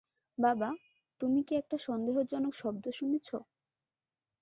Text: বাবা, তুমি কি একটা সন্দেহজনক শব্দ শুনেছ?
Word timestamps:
বাবা, 0.37 0.69
তুমি 1.21 1.39
কি 1.43 1.53
একটা 1.55 1.77
সন্দেহজনক 1.79 2.53
শব্দ 2.55 2.83
শুনেছ? 2.91 3.27